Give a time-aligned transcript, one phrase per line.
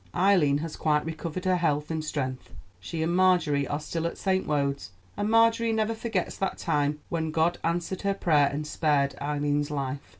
[0.15, 2.49] Eileen has quite recovered her health and strength.
[2.79, 4.47] She and Marjorie are still at St.
[4.47, 9.69] Wode's, and Marjorie never forgets that time when God answered her prayer and spared Eileen's
[9.69, 9.99] life.